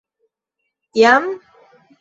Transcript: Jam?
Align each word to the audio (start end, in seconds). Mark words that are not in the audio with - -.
Jam? 0.97 1.23